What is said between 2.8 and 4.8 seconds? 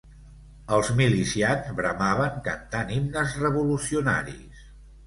himnes revolucionaris